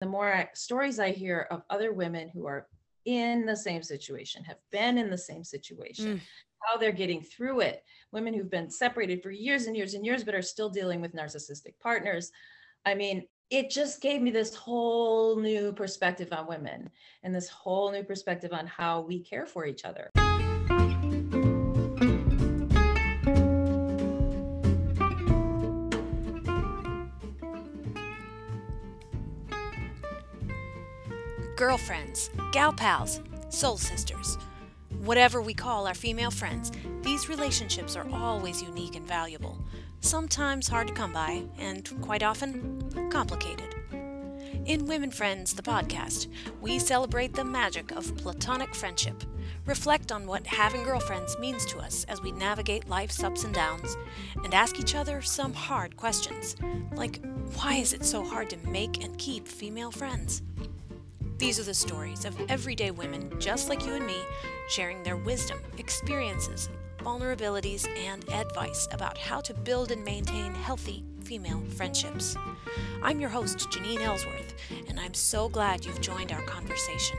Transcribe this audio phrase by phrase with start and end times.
[0.00, 2.66] The more stories I hear of other women who are
[3.04, 6.20] in the same situation, have been in the same situation, mm.
[6.62, 7.82] how they're getting through it,
[8.12, 11.14] women who've been separated for years and years and years, but are still dealing with
[11.14, 12.30] narcissistic partners.
[12.84, 16.90] I mean, it just gave me this whole new perspective on women
[17.22, 20.10] and this whole new perspective on how we care for each other.
[31.58, 34.38] Girlfriends, gal pals, soul sisters.
[35.00, 36.70] Whatever we call our female friends,
[37.02, 39.58] these relationships are always unique and valuable,
[39.98, 43.74] sometimes hard to come by, and quite often complicated.
[44.66, 46.28] In Women Friends, the podcast,
[46.60, 49.24] we celebrate the magic of platonic friendship,
[49.66, 53.96] reflect on what having girlfriends means to us as we navigate life's ups and downs,
[54.44, 56.54] and ask each other some hard questions,
[56.94, 57.20] like
[57.54, 60.42] why is it so hard to make and keep female friends?
[61.38, 64.16] These are the stories of everyday women just like you and me
[64.68, 66.68] sharing their wisdom, experiences,
[66.98, 72.36] vulnerabilities, and advice about how to build and maintain healthy female friendships.
[73.04, 74.52] I'm your host, Janeen Ellsworth,
[74.88, 77.16] and I'm so glad you've joined our conversation.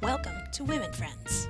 [0.00, 1.48] Welcome to Women Friends.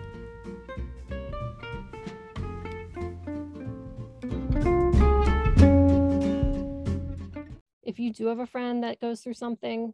[7.82, 9.92] If you do have a friend that goes through something,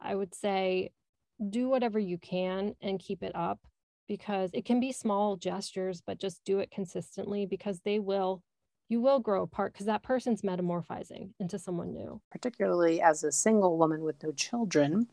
[0.00, 0.92] I would say
[1.50, 3.58] do whatever you can and keep it up
[4.08, 8.42] because it can be small gestures, but just do it consistently because they will,
[8.88, 12.20] you will grow apart because that person's metamorphizing into someone new.
[12.30, 15.08] Particularly as a single woman with no children,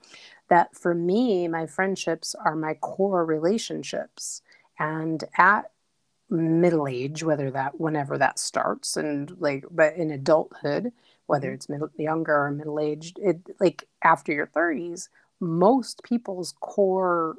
[0.47, 4.41] that for me, my friendships are my core relationships.
[4.79, 5.71] And at
[6.29, 10.91] middle age, whether that, whenever that starts, and like, but in adulthood,
[11.27, 11.55] whether mm-hmm.
[11.55, 15.09] it's middle, younger or middle aged, it like after your 30s,
[15.45, 17.35] most people's core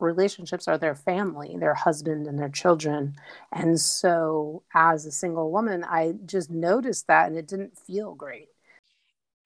[0.00, 3.14] relationships are their family, their husband and their children.
[3.52, 8.48] And so as a single woman, I just noticed that and it didn't feel great.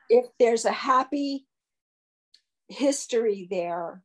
[0.09, 1.47] If there's a happy
[2.69, 4.03] history there,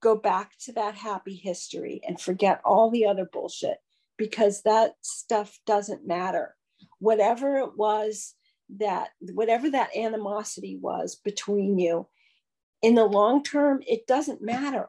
[0.00, 3.78] go back to that happy history and forget all the other bullshit
[4.16, 6.54] because that stuff doesn't matter.
[6.98, 8.34] Whatever it was
[8.78, 12.06] that, whatever that animosity was between you,
[12.84, 14.88] in the long term, it doesn't matter.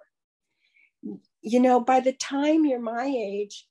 [1.41, 3.65] You know, by the time you're my age,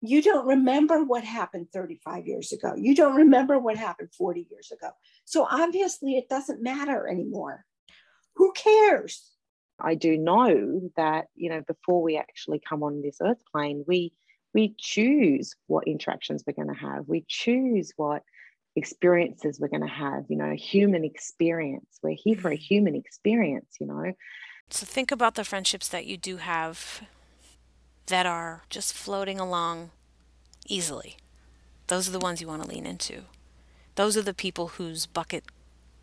[0.00, 2.74] you don't remember what happened 35 years ago.
[2.76, 4.90] You don't remember what happened 40 years ago.
[5.24, 7.64] So obviously, it doesn't matter anymore.
[8.34, 9.30] Who cares?
[9.78, 14.12] I do know that, you know, before we actually come on this earth plane, we
[14.52, 17.04] we choose what interactions we're going to have.
[17.06, 18.24] We choose what
[18.76, 21.98] experiences we're going to have, you know, human experience.
[22.02, 22.62] We're here for a mm-hmm.
[22.62, 24.12] human experience, you know.
[24.70, 27.02] So think about the friendships that you do have
[28.06, 29.90] that are just floating along
[30.66, 31.16] easily.
[31.88, 33.22] Those are the ones you want to lean into.
[33.96, 35.44] Those are the people whose bucket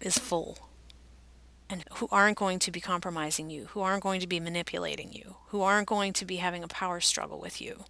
[0.01, 0.57] is full
[1.69, 5.35] and who aren't going to be compromising you, who aren't going to be manipulating you,
[5.47, 7.85] who aren't going to be having a power struggle with you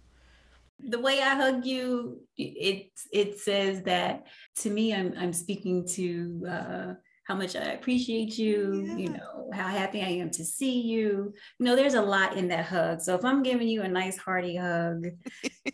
[0.80, 4.94] the way I hug you, it it says that to me.
[4.94, 6.94] I'm I'm speaking to uh,
[7.24, 8.84] how much I appreciate you.
[8.86, 8.96] Yeah.
[8.96, 11.34] You know how happy I am to see you.
[11.58, 13.00] You know, there's a lot in that hug.
[13.00, 15.06] So if I'm giving you a nice hearty hug,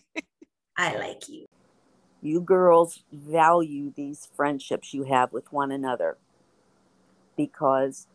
[0.77, 1.47] I like you.
[2.23, 6.17] You girls value these friendships you have with one another
[7.37, 8.07] because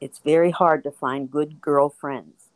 [0.00, 2.50] it's very hard to find good girlfriends.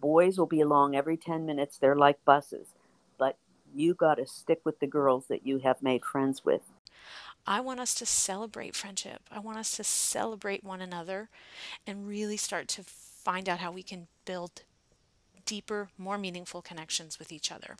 [0.00, 1.76] Boys will be along every 10 minutes.
[1.76, 2.68] They're like buses
[3.74, 6.62] you got to stick with the girls that you have made friends with.
[7.46, 9.22] I want us to celebrate friendship.
[9.30, 11.28] I want us to celebrate one another
[11.86, 14.62] and really start to find out how we can build
[15.46, 17.76] deeper, more meaningful connections with each other.